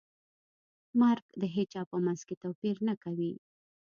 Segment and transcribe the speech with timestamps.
[0.99, 3.33] مرګ د هیچا په منځ کې توپیر نه کوي.